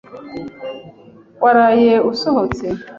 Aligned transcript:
Waraye 1.43 1.93
usohotse? 2.11 2.65